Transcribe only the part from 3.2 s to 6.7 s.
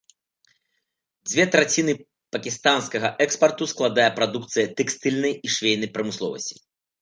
экспарту складае прадукцыя тэкстыльнай і швейнай прамысловасці.